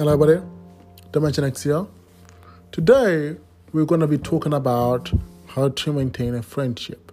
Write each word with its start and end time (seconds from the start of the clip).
Hello, 0.00 0.14
everybody. 0.14 0.42
Dimension 1.12 1.52
here. 1.62 1.86
Today, 2.72 3.36
we're 3.74 3.84
going 3.84 4.00
to 4.00 4.06
be 4.06 4.16
talking 4.16 4.54
about 4.54 5.12
how 5.46 5.68
to 5.68 5.92
maintain 5.92 6.34
a 6.34 6.42
friendship. 6.42 7.12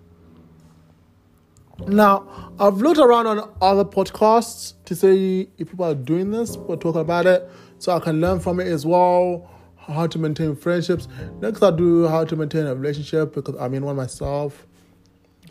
Now, 1.86 2.54
I've 2.58 2.78
looked 2.78 2.98
around 2.98 3.28
on 3.28 3.54
other 3.62 3.84
podcasts 3.84 4.76
to 4.86 4.96
see 4.96 5.50
if 5.58 5.70
people 5.70 5.84
are 5.84 5.96
doing 5.96 6.32
this, 6.32 6.56
we're 6.56 6.78
talking 6.78 7.02
about 7.02 7.26
it, 7.26 7.50
so 7.78 7.92
I 7.92 8.00
can 8.00 8.22
learn 8.22 8.40
from 8.40 8.62
it 8.62 8.68
as 8.68 8.86
well. 8.86 9.52
How 9.76 10.08
to 10.08 10.18
maintain 10.18 10.56
friendships. 10.56 11.10
Next, 11.42 11.62
I'll 11.62 11.74
do 11.74 12.08
how 12.08 12.24
to 12.24 12.38
maintain 12.38 12.68
a 12.68 12.74
relationship 12.74 13.34
because 13.34 13.56
I'm 13.60 13.74
in 13.74 13.84
one 13.84 13.98
myself. 13.98 14.66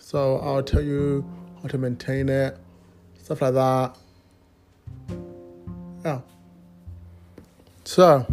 So, 0.00 0.38
I'll 0.38 0.62
tell 0.62 0.80
you 0.80 1.22
how 1.60 1.68
to 1.68 1.76
maintain 1.76 2.30
it, 2.30 2.56
stuff 3.18 3.42
like 3.42 3.52
that. 3.52 3.98
Yeah. 6.02 6.22
So, 7.96 8.26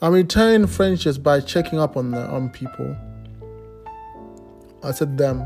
I'm 0.00 0.12
maintain 0.12 0.68
friendships 0.68 1.18
by 1.18 1.40
checking 1.40 1.80
up 1.80 1.96
on 1.96 2.12
the 2.12 2.20
on 2.28 2.48
people. 2.48 2.96
I 4.84 4.92
said 4.92 5.18
them, 5.18 5.44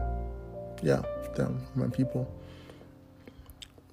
yeah, 0.82 1.00
them, 1.34 1.66
my 1.74 1.86
people. 1.86 2.30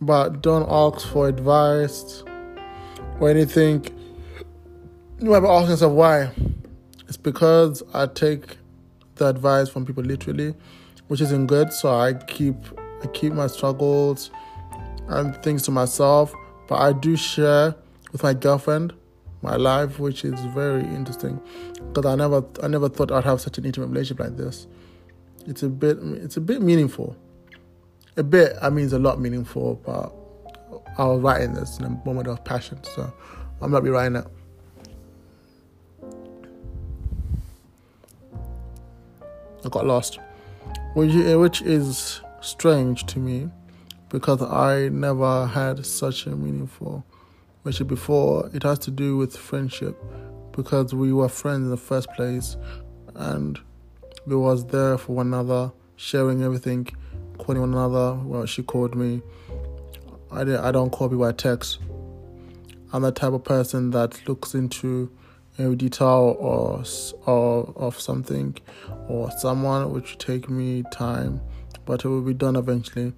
But 0.02 0.42
don't 0.42 0.68
ask 0.70 1.08
for 1.08 1.30
advice 1.30 2.26
or 3.22 3.30
anything. 3.30 3.86
You 5.22 5.30
might 5.30 5.40
be 5.40 5.48
asking 5.48 5.70
yourself 5.70 5.94
why. 5.94 6.32
It's 7.08 7.16
because 7.16 7.82
I 7.94 8.08
take 8.08 8.58
the 9.16 9.28
advice 9.28 9.70
from 9.70 9.86
people 9.86 10.04
literally, 10.04 10.54
which 11.08 11.22
isn't 11.22 11.48
good. 11.48 11.72
So 11.72 11.98
I 11.98 12.14
keep 12.14 12.58
I 13.02 13.08
keep 13.08 13.32
my 13.32 13.48
struggles 13.48 14.32
and 15.08 15.34
things 15.44 15.62
to 15.62 15.72
myself. 15.72 16.34
But 16.68 16.82
I 16.82 16.92
do 16.92 17.16
share 17.16 17.74
with 18.12 18.22
my 18.22 18.34
girlfriend 18.34 18.96
my 19.42 19.56
life, 19.56 20.00
which 20.00 20.26
is 20.26 20.40
very 20.54 20.84
interesting 20.84 21.40
because 21.74 22.06
I 22.06 22.16
never 22.16 22.44
I 22.62 22.68
never 22.68 22.90
thought 22.90 23.12
I'd 23.12 23.24
have 23.24 23.42
such 23.42 23.58
an 23.58 23.66
intimate 23.66 23.88
relationship 23.88 24.20
like 24.20 24.38
this. 24.38 24.68
It's 25.48 25.64
a 25.64 25.70
bit 25.70 25.98
it's 26.00 26.38
a 26.38 26.42
bit 26.42 26.62
meaningful. 26.62 27.16
A 28.18 28.24
bit 28.24 28.56
I 28.62 28.70
mean 28.70 28.86
it's 28.86 28.94
a 28.94 29.00
lot 29.00 29.20
meaningful, 29.20 29.82
but 29.86 30.14
I 30.98 31.06
was 31.06 31.22
writing 31.22 31.54
this 31.54 31.80
in 31.80 31.86
a 31.86 31.90
moment 32.06 32.28
of 32.28 32.44
passion, 32.44 32.84
so 32.84 33.12
I'm 33.62 33.72
not 33.72 33.84
be 33.84 33.90
writing 33.90 34.18
it. 34.18 34.28
I 39.66 39.70
got 39.70 39.86
lost, 39.86 40.20
which 40.94 41.14
which 41.14 41.62
is 41.62 42.22
strange 42.42 43.06
to 43.08 43.20
me 43.20 43.50
because 44.10 44.42
I 44.42 44.90
never 44.90 45.46
had 45.46 45.86
such 45.86 46.26
a 46.26 46.32
meaningful 46.32 47.06
relationship 47.64 47.88
before. 47.88 48.50
It 48.54 48.64
has 48.64 48.80
to 48.80 48.92
do 48.92 49.18
with 49.18 49.36
friendship 49.36 49.98
because 50.52 50.94
we 50.94 51.14
were 51.14 51.30
friends 51.30 51.66
in 51.66 51.70
the 51.70 51.78
first 51.78 52.10
place 52.14 52.58
and 53.16 53.60
we 54.26 54.36
was 54.36 54.66
there 54.68 54.98
for 54.98 55.16
one 55.16 55.28
another, 55.28 55.72
sharing 55.96 56.44
everything, 56.44 56.88
calling 57.38 57.62
one 57.62 57.74
another. 57.74 58.14
Well, 58.16 58.46
she 58.46 58.64
called 58.64 58.96
me. 58.96 59.22
I, 60.32 60.44
didn't, 60.44 60.64
I 60.64 60.72
don't 60.72 60.92
call 60.92 61.10
people 61.10 61.26
by 61.26 61.32
text. 61.32 61.80
I'm 62.92 63.02
the 63.04 63.12
type 63.12 63.34
of 63.34 63.44
person 63.44 63.92
that 63.92 64.28
looks 64.28 64.54
into 64.54 65.12
every 65.58 65.76
detail 65.76 66.36
or, 66.40 66.84
or 67.26 67.74
of 67.76 68.00
something 68.00 68.58
or 69.08 69.30
someone, 69.32 69.92
which 69.92 70.18
take 70.18 70.50
me 70.50 70.84
time, 70.92 71.42
but 71.86 72.06
it 72.06 72.08
will 72.08 72.22
be 72.22 72.34
done 72.34 72.56
eventually. 72.56 73.14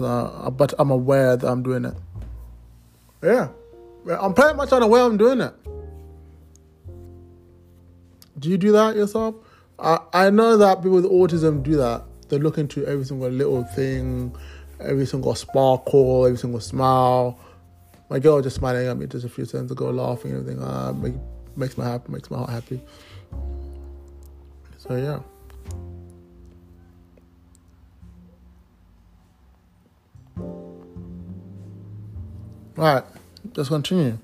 I, 0.00 0.50
but 0.50 0.74
I'm 0.78 0.90
aware 0.90 1.36
that 1.36 1.46
I'm 1.46 1.62
doing 1.62 1.84
it. 1.84 1.94
Yeah, 3.22 3.48
I'm 4.08 4.34
pretty 4.34 4.56
much 4.56 4.72
on 4.72 4.80
the 4.80 4.86
way 4.86 5.00
I'm 5.00 5.16
doing 5.16 5.40
it. 5.40 5.54
Do 8.38 8.48
you 8.48 8.56
do 8.56 8.72
that 8.72 8.96
yourself? 8.96 9.34
I, 9.78 9.98
I 10.12 10.30
know 10.30 10.56
that 10.56 10.78
people 10.82 10.92
with 10.92 11.04
autism 11.04 11.62
do 11.62 11.76
that. 11.76 12.04
They 12.28 12.38
look 12.38 12.58
into 12.58 12.84
every 12.86 13.04
single 13.04 13.28
little 13.28 13.64
thing, 13.64 14.36
every 14.80 15.06
single 15.06 15.34
sparkle, 15.34 16.26
every 16.26 16.38
single 16.38 16.60
smile. 16.60 17.38
My 18.10 18.18
girl 18.18 18.36
was 18.36 18.44
just 18.44 18.56
smiling 18.56 18.86
at 18.86 18.96
me 18.96 19.06
just 19.06 19.24
a 19.24 19.28
few 19.28 19.44
seconds 19.44 19.70
ago, 19.70 19.90
laughing 19.90 20.32
and 20.32 20.40
everything. 20.40 20.62
Uh, 20.62 20.92
make, 20.92 21.14
makes 21.56 21.76
my 21.76 21.84
happy, 21.84 22.12
makes 22.12 22.30
my 22.30 22.38
heart 22.38 22.50
happy. 22.50 22.80
So 24.78 24.96
yeah. 24.96 25.20
All 32.78 32.84
right, 32.84 33.04
let's 33.56 33.68
continue. 33.68 34.18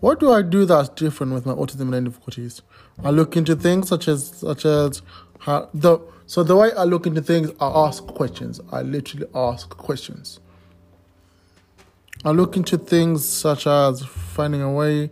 What 0.00 0.20
do 0.20 0.32
I 0.32 0.42
do 0.42 0.64
that's 0.64 0.88
different 0.90 1.32
with 1.32 1.44
my 1.44 1.52
autism 1.52 1.92
and 1.94 2.06
difficulties? 2.06 2.62
I 3.02 3.10
look 3.10 3.36
into 3.36 3.56
things 3.56 3.88
such 3.88 4.06
as 4.06 4.26
such 4.28 4.64
as 4.64 5.02
how 5.40 5.68
the 5.74 5.98
so 6.26 6.42
the 6.42 6.54
way 6.56 6.72
I 6.76 6.84
look 6.84 7.06
into 7.06 7.22
things, 7.22 7.50
I 7.58 7.86
ask 7.86 8.06
questions. 8.06 8.60
I 8.70 8.82
literally 8.82 9.26
ask 9.34 9.70
questions. 9.70 10.40
I 12.24 12.32
look 12.32 12.56
into 12.56 12.76
things 12.76 13.24
such 13.24 13.66
as 13.66 14.04
finding 14.04 14.60
a 14.60 14.70
way 14.70 15.10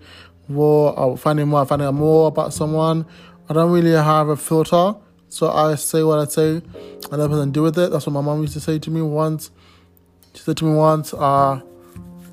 more, 0.48 0.98
uh, 0.98 1.16
finding 1.16 1.48
more, 1.48 1.64
finding 1.64 1.88
out 1.88 1.94
more 1.94 2.28
about 2.28 2.52
someone. 2.52 3.06
I 3.48 3.54
don't 3.54 3.70
really 3.70 3.92
have 3.92 4.28
a 4.28 4.36
filter, 4.36 4.94
so 5.28 5.50
I 5.50 5.76
say 5.76 6.02
what 6.02 6.18
I 6.18 6.24
say, 6.26 6.50
and 6.50 7.10
person 7.10 7.50
do 7.50 7.62
with 7.62 7.78
it. 7.78 7.90
That's 7.90 8.06
what 8.06 8.12
my 8.12 8.20
mom 8.20 8.42
used 8.42 8.54
to 8.54 8.60
say 8.60 8.78
to 8.78 8.90
me 8.90 9.02
once. 9.02 9.50
She 10.36 10.42
said 10.42 10.58
to 10.58 10.66
me 10.66 10.76
once, 10.76 11.14
uh, 11.14 11.60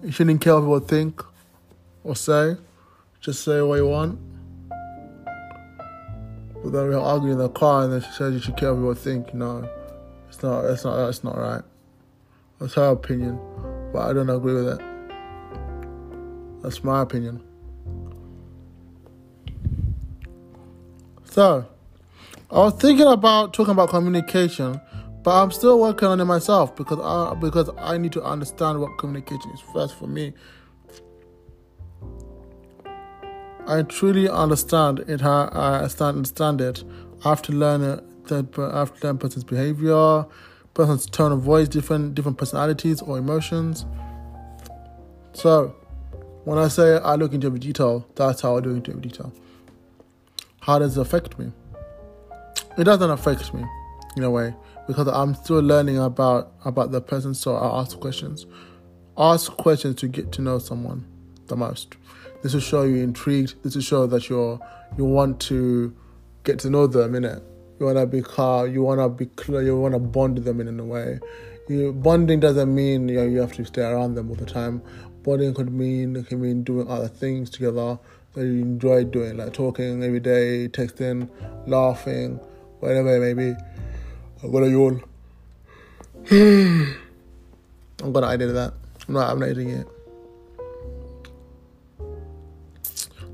"You 0.03 0.11
shouldn't 0.11 0.41
care 0.41 0.55
what 0.55 0.63
people 0.63 0.79
think 0.81 1.23
or 2.03 2.17
say. 2.17 2.57
Just 3.21 3.45
say 3.45 3.61
what 3.61 3.77
you 3.77 3.87
want." 3.87 4.19
But 6.61 6.73
then 6.73 6.89
we 6.89 6.95
were 6.95 6.99
arguing 6.99 7.33
in 7.33 7.37
the 7.37 7.47
car, 7.47 7.83
and 7.83 7.93
then 7.93 8.01
she 8.01 8.11
said, 8.11 8.33
"You 8.33 8.39
should 8.39 8.57
care 8.57 8.73
what 8.73 8.81
people 8.81 8.95
think." 8.95 9.33
No, 9.33 9.69
it's 10.27 10.43
not. 10.43 10.65
It's 10.65 10.83
not. 10.83 10.97
That's 10.97 11.23
not 11.23 11.37
right. 11.37 11.61
That's 12.59 12.73
her 12.73 12.89
opinion, 12.89 13.39
but 13.93 14.01
I 14.09 14.11
don't 14.11 14.29
agree 14.29 14.53
with 14.53 14.67
it. 14.67 14.81
That's 16.61 16.83
my 16.83 17.01
opinion. 17.01 17.41
So, 21.23 21.65
I 22.51 22.57
was 22.59 22.73
thinking 22.73 23.07
about 23.07 23.53
talking 23.53 23.71
about 23.71 23.89
communication, 23.89 24.81
but 25.23 25.41
I'm 25.41 25.51
still 25.51 25.79
working 25.79 26.07
on 26.09 26.19
it 26.19 26.25
myself 26.25 26.75
because 26.75 26.99
I 26.99 27.33
because 27.35 27.69
I 27.77 27.97
need 27.97 28.11
to 28.11 28.23
understand 28.23 28.79
what 28.81 28.97
communication 28.97 29.51
is 29.51 29.61
first 29.73 29.95
for 29.95 30.07
me. 30.07 30.33
I 33.65 33.83
truly 33.83 34.27
understand 34.27 34.99
it. 34.99 35.23
I 35.23 35.87
understand 36.01 36.59
it. 36.59 36.83
I 37.23 37.29
have 37.29 37.41
to 37.43 37.53
learn 37.53 37.81
it. 37.81 38.03
I 38.29 38.79
have 38.79 38.93
to 38.99 39.07
learn 39.07 39.17
person's 39.17 39.45
behavior, 39.45 40.25
person's 40.73 41.05
tone 41.05 41.31
of 41.31 41.41
voice, 41.41 41.69
different 41.69 42.15
different 42.15 42.37
personalities 42.37 43.01
or 43.01 43.17
emotions. 43.17 43.85
So, 45.31 45.73
when 46.43 46.57
I 46.57 46.67
say 46.67 46.97
I 46.97 47.15
look 47.15 47.33
into 47.33 47.47
every 47.47 47.59
detail, 47.59 48.05
that's 48.15 48.41
how 48.41 48.57
I 48.57 48.59
look 48.59 48.75
into 48.75 48.91
every 48.91 49.03
detail. 49.03 49.31
How 50.59 50.79
does 50.79 50.97
it 50.97 51.01
affect 51.01 51.39
me? 51.39 51.51
It 52.77 52.83
doesn't 52.83 53.09
affect 53.09 53.53
me 53.53 53.63
in 54.17 54.23
a 54.23 54.29
way 54.29 54.53
because 54.87 55.07
I'm 55.07 55.35
still 55.35 55.59
learning 55.59 55.97
about 55.97 56.53
about 56.65 56.91
the 56.91 57.01
person. 57.01 57.33
So 57.33 57.55
I 57.55 57.81
ask 57.81 57.99
questions. 57.99 58.45
Ask 59.17 59.51
questions 59.57 59.95
to 59.97 60.07
get 60.07 60.31
to 60.33 60.41
know 60.41 60.59
someone 60.59 61.05
the 61.47 61.55
most. 61.55 61.95
This 62.41 62.53
will 62.53 62.61
show 62.61 62.83
you 62.83 62.97
intrigued. 62.97 63.55
This 63.63 63.75
will 63.75 63.81
show 63.81 64.07
that 64.07 64.29
you're 64.29 64.59
you 64.97 65.05
want 65.05 65.39
to 65.41 65.95
get 66.43 66.59
to 66.59 66.69
know 66.69 66.87
them 66.87 67.15
in 67.15 67.23
it. 67.23 67.43
You 67.79 67.85
wanna 67.85 68.05
be 68.05 68.21
car. 68.21 68.67
You 68.67 68.83
wanna 68.83 69.09
be 69.09 69.27
clear. 69.27 69.61
You 69.61 69.79
wanna 69.79 69.99
bond 69.99 70.35
with 70.35 70.45
them 70.45 70.61
in, 70.61 70.67
in 70.67 70.79
a 70.79 70.85
way. 70.85 71.19
You, 71.69 71.93
bonding 71.93 72.41
doesn't 72.41 72.73
mean 72.73 73.07
you 73.07 73.15
know, 73.15 73.25
you 73.25 73.39
have 73.39 73.53
to 73.53 73.65
stay 73.65 73.83
around 73.83 74.15
them 74.15 74.29
all 74.29 74.35
the 74.35 74.45
time. 74.45 74.81
Bonding 75.23 75.53
could 75.53 75.71
mean 75.71 76.17
it 76.17 76.27
can 76.27 76.41
mean 76.41 76.63
doing 76.63 76.89
other 76.89 77.07
things 77.07 77.49
together 77.49 77.97
that 78.33 78.41
you 78.41 78.61
enjoy 78.61 79.05
doing, 79.05 79.37
like 79.37 79.53
talking 79.53 80.03
every 80.03 80.19
day, 80.19 80.67
texting, 80.67 81.29
laughing, 81.67 82.39
whatever 82.79 83.15
it 83.15 83.35
may 83.35 83.51
be. 83.51 83.55
I'm 84.43 84.51
gonna 84.51 84.67
yawn. 84.67 85.01
I'm 86.29 88.11
gonna 88.11 88.27
edit 88.27 88.53
that. 88.53 88.73
Not. 89.07 89.31
I'm 89.31 89.39
not 89.39 89.49
editing 89.49 89.69
it. 89.69 89.87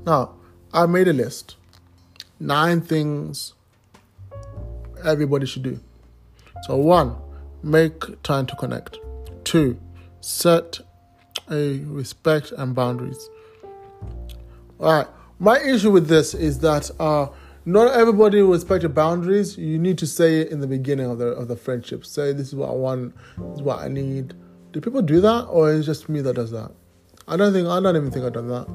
Now, 0.06 0.34
I 0.72 0.86
made 0.86 1.08
a 1.08 1.12
list. 1.12 1.56
Nine 2.38 2.80
things 2.80 3.54
everybody 5.04 5.46
should 5.46 5.64
do. 5.64 5.80
So, 6.62 6.76
one, 6.76 7.16
make 7.62 8.22
time 8.22 8.46
to 8.46 8.56
connect. 8.56 8.98
Two, 9.44 9.78
set 10.20 10.78
a 11.50 11.78
respect 11.80 12.52
and 12.52 12.74
boundaries. 12.74 13.28
All 14.78 14.92
right. 14.92 15.08
My 15.38 15.58
issue 15.58 15.90
with 15.90 16.06
this 16.06 16.34
is 16.34 16.58
that 16.60 16.90
uh, 17.00 17.28
not 17.72 17.92
everybody 17.92 18.42
will 18.42 18.52
respect 18.52 18.82
your 18.82 18.90
boundaries. 18.90 19.56
You 19.56 19.78
need 19.78 19.98
to 19.98 20.06
say 20.06 20.40
it 20.40 20.48
in 20.48 20.60
the 20.60 20.66
beginning 20.66 21.10
of 21.10 21.18
the 21.18 21.28
of 21.28 21.48
the 21.48 21.56
friendship. 21.56 22.04
Say 22.04 22.32
this 22.32 22.48
is 22.48 22.54
what 22.54 22.70
I 22.70 22.72
want. 22.72 23.14
This 23.38 23.56
is 23.56 23.62
what 23.62 23.78
I 23.80 23.88
need. 23.88 24.34
Do 24.72 24.80
people 24.80 25.02
do 25.02 25.20
that, 25.20 25.44
or 25.44 25.70
is 25.70 25.80
it 25.80 25.84
just 25.84 26.08
me 26.08 26.20
that 26.22 26.34
does 26.34 26.50
that? 26.50 26.72
I 27.28 27.36
don't 27.36 27.52
think 27.52 27.68
I 27.68 27.80
don't 27.80 27.96
even 27.96 28.10
think 28.10 28.24
I've 28.24 28.32
done 28.32 28.48
that. 28.48 28.68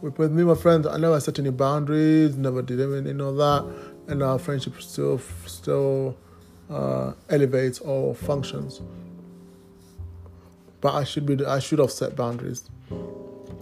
With, 0.00 0.18
with 0.18 0.32
me, 0.32 0.42
my 0.42 0.56
friends, 0.56 0.86
I 0.86 0.96
never 0.96 1.20
set 1.20 1.38
any 1.38 1.50
boundaries, 1.50 2.36
never 2.36 2.62
did 2.62 2.80
anything 2.80 3.20
of 3.20 3.36
that, 3.36 3.64
and 4.08 4.22
our 4.22 4.38
friendship 4.38 4.80
still 4.82 5.20
still 5.46 6.16
uh, 6.68 7.12
elevates 7.28 7.78
or 7.80 8.14
functions. 8.14 8.80
But 10.80 10.94
I 10.94 11.04
should 11.04 11.26
be 11.26 11.44
I 11.44 11.60
should 11.60 11.78
have 11.78 11.92
set 11.92 12.16
boundaries. 12.16 12.68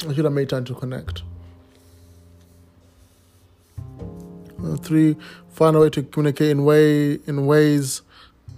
I 0.09 0.15
should 0.15 0.25
have 0.25 0.33
made 0.33 0.49
time 0.49 0.65
to 0.65 0.75
connect. 0.75 1.23
Three, 4.83 5.17
find 5.51 5.77
a 5.77 5.81
way 5.81 5.91
to 5.91 6.03
communicate 6.03 6.51
in 6.51 6.65
way 6.65 7.15
in 7.27 7.47
ways 7.47 8.03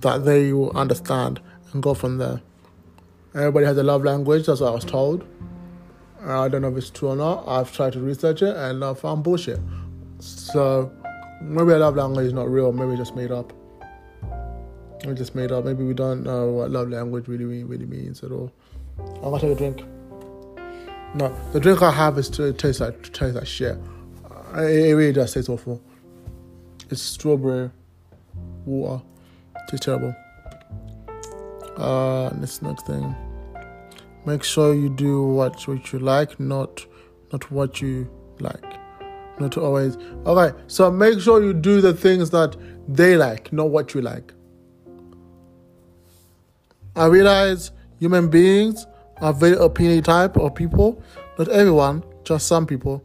that 0.00 0.25
they 0.25 0.52
will 0.52 0.76
understand 0.76 1.40
and 1.72 1.82
go 1.82 1.94
from 1.94 2.19
there. 2.19 2.40
Everybody 3.34 3.66
has 3.66 3.78
a 3.78 3.82
love 3.82 4.04
language. 4.04 4.46
That's 4.46 4.60
what 4.60 4.69
I 4.69 4.75
was 4.75 4.84
told. 4.84 5.26
Uh, 6.25 6.43
I 6.43 6.49
don't 6.49 6.62
know 6.62 6.69
if 6.69 6.76
it's 6.76 6.90
true 6.90 7.08
or 7.08 7.16
not. 7.16 7.44
I've 7.49 7.72
tried 7.72 7.94
to 7.94 8.00
research 8.00 8.43
it 8.43 8.54
and 8.56 8.84
I 8.84 8.94
found 8.94 9.25
bullshit. 9.25 9.58
So 10.19 10.93
maybe 11.40 11.72
a 11.72 11.78
love 11.78 11.96
language 11.96 12.26
is 12.26 12.32
not 12.32 12.48
real. 12.48 12.72
Maybe 12.72 12.93
it's 12.93 13.00
just 13.00 13.16
made 13.16 13.32
up. 13.32 13.52
Maybe 15.02 15.16
just 15.16 15.34
made 15.34 15.50
up. 15.50 15.64
Maybe 15.64 15.82
we 15.82 15.94
don't 15.94 16.22
know 16.22 16.50
what 16.50 16.70
love 16.70 16.90
language 16.90 17.26
really 17.26 17.64
really 17.64 17.87
means 17.87 18.22
at 18.22 18.31
all. 18.31 18.52
I'm 18.98 19.22
gonna 19.22 19.40
take 19.40 19.52
a 19.52 19.55
drink. 19.55 19.84
No, 21.14 21.34
the 21.52 21.60
drink 21.60 21.82
I 21.82 21.90
have 21.90 22.19
is 22.19 22.28
to 22.31 22.52
taste 22.52 22.81
like 22.81 23.12
taste 23.12 23.34
like 23.34 23.46
shit. 23.46 23.76
It 24.55 24.94
really 24.94 25.12
does 25.12 25.32
taste 25.34 25.48
awful. 25.48 25.82
It's 26.92 27.00
strawberry 27.00 27.70
water. 28.66 29.02
It's 29.72 29.82
terrible. 29.82 30.14
Uh, 31.74 32.28
this 32.34 32.60
next 32.60 32.86
thing. 32.86 33.16
Make 34.26 34.44
sure 34.44 34.74
you 34.74 34.90
do 34.90 35.22
what 35.22 35.66
what 35.66 35.90
you 35.90 36.00
like, 36.00 36.38
not 36.38 36.84
not 37.32 37.50
what 37.50 37.80
you 37.80 38.10
like. 38.40 38.62
Not 39.40 39.56
always. 39.56 39.96
Okay, 40.26 40.54
so 40.66 40.90
make 40.90 41.18
sure 41.18 41.42
you 41.42 41.54
do 41.54 41.80
the 41.80 41.94
things 41.94 42.28
that 42.28 42.56
they 42.86 43.16
like, 43.16 43.50
not 43.54 43.70
what 43.70 43.94
you 43.94 44.02
like. 44.02 44.34
I 46.94 47.06
realize 47.06 47.70
human 48.00 48.28
beings 48.28 48.86
are 49.22 49.32
very 49.32 49.56
opinionated 49.56 50.04
type 50.04 50.36
of 50.36 50.54
people. 50.54 51.02
Not 51.38 51.48
everyone, 51.48 52.04
just 52.22 52.46
some 52.46 52.66
people. 52.66 53.02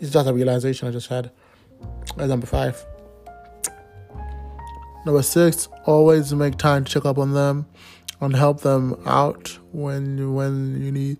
It's 0.00 0.10
just 0.10 0.26
a 0.28 0.32
realization 0.32 0.88
I 0.88 0.90
just 0.90 1.06
had. 1.06 1.30
That's 2.16 2.28
number 2.28 2.46
five. 2.46 2.84
Number 5.06 5.22
six, 5.22 5.68
always 5.86 6.34
make 6.34 6.58
time 6.58 6.84
to 6.84 6.92
check 6.92 7.06
up 7.06 7.16
on 7.18 7.32
them 7.32 7.66
and 8.20 8.36
help 8.36 8.60
them 8.60 9.00
out 9.06 9.58
when 9.72 10.34
when 10.34 10.82
you 10.82 10.92
need 10.92 11.16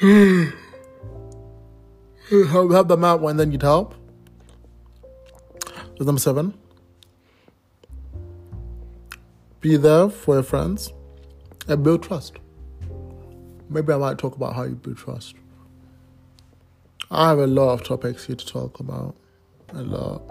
help, 2.50 2.70
help 2.70 2.88
them 2.88 3.04
out 3.04 3.20
when 3.22 3.36
they 3.36 3.46
need 3.46 3.62
help. 3.62 3.94
number 5.98 6.20
seven. 6.20 6.54
Be 9.60 9.76
there 9.76 10.10
for 10.10 10.34
your 10.34 10.42
friends 10.42 10.92
and 11.68 11.82
build 11.84 12.02
trust. 12.02 12.34
Maybe 13.70 13.92
I 13.92 13.96
might 13.96 14.18
talk 14.18 14.36
about 14.36 14.56
how 14.56 14.64
you 14.64 14.74
build 14.74 14.98
trust. 14.98 15.36
I 17.10 17.28
have 17.28 17.38
a 17.38 17.46
lot 17.46 17.72
of 17.74 17.84
topics 17.84 18.26
here 18.26 18.36
to 18.36 18.44
talk 18.46 18.80
about. 18.80 19.14
A 19.74 19.82
lot. 19.82 20.22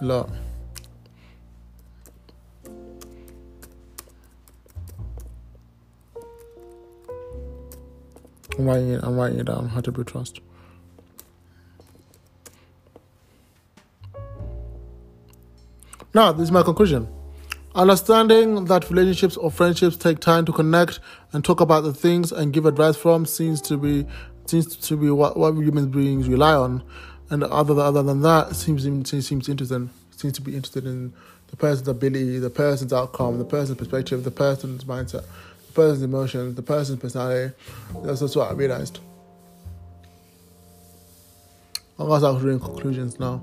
A 0.00 0.04
lot. 0.04 0.30
I'm 8.56 8.66
writing 8.66 8.90
it, 8.90 9.00
I'm 9.02 9.16
writing 9.16 9.40
it 9.40 9.46
down, 9.46 9.68
how 9.68 9.80
to 9.80 9.90
build 9.90 10.06
trust. 10.06 10.40
Now, 16.14 16.30
this 16.30 16.44
is 16.44 16.52
my 16.52 16.62
conclusion. 16.62 17.08
Understanding 17.74 18.66
that 18.66 18.88
relationships 18.88 19.36
or 19.36 19.50
friendships 19.50 19.96
take 19.96 20.20
time 20.20 20.44
to 20.44 20.52
connect 20.52 21.00
and 21.32 21.44
talk 21.44 21.60
about 21.60 21.80
the 21.80 21.92
things 21.92 22.30
and 22.30 22.52
give 22.52 22.66
advice 22.66 22.96
from 22.96 23.26
seems 23.26 23.60
to 23.62 23.76
be 23.76 24.06
seems 24.46 24.76
to 24.76 24.96
be 24.96 25.10
what, 25.10 25.36
what 25.36 25.54
human 25.54 25.90
beings 25.90 26.28
rely 26.28 26.54
on. 26.54 26.84
And 27.34 27.42
other 27.42 27.78
other 27.80 28.00
than 28.04 28.22
that, 28.22 28.54
seems 28.54 28.84
seems 28.84 29.26
seems 29.26 29.48
interesting. 29.48 29.90
Seems 30.12 30.34
to 30.34 30.40
be 30.40 30.54
interested 30.54 30.86
in 30.86 31.12
the 31.48 31.56
person's 31.56 31.88
ability, 31.88 32.38
the 32.38 32.48
person's 32.48 32.92
outcome, 32.92 33.38
the 33.38 33.44
person's 33.44 33.76
perspective, 33.76 34.22
the 34.22 34.30
person's 34.30 34.84
mindset, 34.84 35.24
the 35.66 35.72
person's 35.72 36.02
emotions, 36.02 36.54
the 36.54 36.62
person's 36.62 37.00
personality. 37.00 37.52
That's, 38.04 38.20
that's 38.20 38.36
what 38.36 38.52
I 38.52 38.54
realized. 38.54 39.00
I'm 41.98 42.06
gonna 42.06 42.20
start 42.20 42.40
reading 42.40 42.60
conclusions 42.60 43.18
now. 43.18 43.42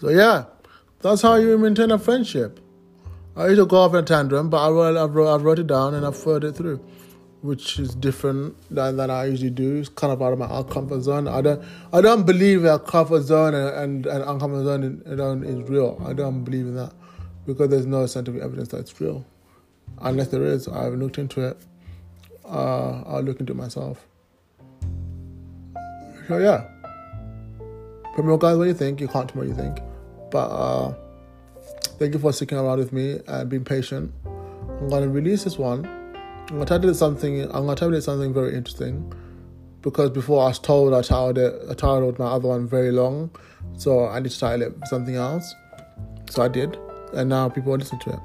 So 0.00 0.08
yeah. 0.08 0.46
That's 1.02 1.22
how 1.22 1.36
you 1.36 1.56
maintain 1.56 1.92
a 1.92 1.98
friendship. 1.98 2.58
I 3.36 3.46
used 3.46 3.60
to 3.60 3.66
go 3.66 3.76
off 3.76 3.92
in 3.94 4.00
a 4.00 4.02
tantrum, 4.02 4.50
but 4.50 4.66
I 4.66 4.68
wrote, 4.68 4.96
I 4.96 5.04
wrote, 5.04 5.28
I 5.28 5.36
wrote 5.36 5.60
it 5.60 5.68
down 5.68 5.94
and 5.94 6.04
I 6.04 6.10
followed 6.10 6.42
it 6.42 6.56
through, 6.56 6.80
which 7.42 7.78
is 7.78 7.94
different 7.94 8.54
than, 8.70 8.96
than 8.96 9.10
I 9.10 9.26
usually 9.26 9.50
do. 9.50 9.76
It's 9.76 9.88
kind 9.88 10.12
of 10.12 10.22
out 10.22 10.32
of 10.32 10.38
my 10.38 10.62
comfort 10.64 11.00
zone. 11.02 11.26
I 11.26 11.40
don't 11.40 11.64
I 11.92 12.00
don't 12.00 12.24
believe 12.24 12.62
that 12.62 12.86
comfort 12.86 13.22
zone 13.22 13.54
and, 13.54 14.04
and, 14.04 14.06
and 14.06 14.24
uncomfort 14.24 14.64
zone 14.64 15.44
is 15.44 15.68
real. 15.68 16.02
I 16.06 16.12
don't 16.12 16.44
believe 16.44 16.66
in 16.66 16.76
that 16.76 16.92
because 17.46 17.70
there's 17.70 17.86
no 17.86 18.06
scientific 18.06 18.42
evidence 18.42 18.68
that 18.68 18.78
it's 18.78 19.00
real. 19.00 19.24
Unless 20.00 20.28
there 20.28 20.44
is, 20.44 20.68
I 20.68 20.84
haven't 20.84 21.00
looked 21.00 21.18
into 21.18 21.46
it. 21.46 21.60
Uh, 22.44 23.02
I'll 23.06 23.22
look 23.22 23.40
into 23.40 23.52
it 23.52 23.56
myself. 23.56 24.06
So 26.28 26.38
yeah. 26.38 26.66
Me 28.18 28.36
guys, 28.38 28.58
what 28.58 28.64
do 28.64 28.68
you 28.68 28.74
think? 28.74 29.00
You 29.00 29.08
can't 29.08 29.28
tell 29.28 29.42
me 29.42 29.48
what 29.48 29.56
you 29.56 29.62
think. 29.62 29.80
But 30.30 30.48
uh, 30.48 30.94
thank 31.98 32.12
you 32.12 32.20
for 32.20 32.32
sticking 32.34 32.58
around 32.58 32.78
with 32.78 32.92
me 32.92 33.18
and 33.26 33.48
being 33.48 33.64
patient. 33.64 34.12
I'm 34.26 34.88
gonna 34.90 35.08
release 35.08 35.44
this 35.44 35.56
one. 35.56 35.99
I'm 36.50 36.56
gonna 36.56 36.66
tell 36.66 36.84
you 36.84 36.94
something. 36.94 37.42
I'm 37.42 37.66
gonna 37.66 37.76
tell 37.76 37.94
you 37.94 38.00
something 38.00 38.34
very 38.34 38.56
interesting 38.56 39.12
because 39.82 40.10
before 40.10 40.42
I 40.42 40.48
was 40.48 40.58
told 40.58 40.92
I 40.92 41.00
titled 41.00 41.38
it, 41.38 41.54
I 41.70 41.74
titled 41.74 42.18
my 42.18 42.26
other 42.26 42.48
one 42.48 42.66
very 42.66 42.90
long, 42.90 43.30
so 43.74 44.08
I 44.08 44.18
need 44.18 44.32
to 44.32 44.38
title 44.38 44.66
it 44.66 44.88
something 44.88 45.14
else. 45.14 45.54
So 46.28 46.42
I 46.42 46.48
did, 46.48 46.76
and 47.14 47.28
now 47.28 47.48
people 47.48 47.72
are 47.72 47.78
listening 47.78 48.00
to 48.00 48.10
it. 48.14 48.18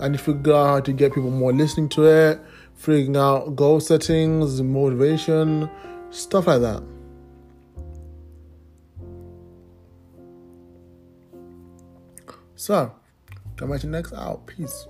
I 0.00 0.08
need 0.08 0.18
to 0.18 0.24
figure 0.24 0.52
out 0.52 0.66
how 0.66 0.80
to 0.80 0.92
get 0.92 1.14
people 1.14 1.30
more 1.30 1.52
listening 1.52 1.88
to 1.90 2.06
it, 2.06 2.40
figuring 2.74 3.16
out 3.16 3.54
goal 3.54 3.78
settings, 3.78 4.60
motivation, 4.60 5.70
stuff 6.10 6.48
like 6.48 6.62
that. 6.62 6.82
So, 12.56 12.92
come 13.56 13.72
at 13.72 13.84
you 13.84 13.90
next 13.90 14.12
out. 14.12 14.44
Peace. 14.46 14.88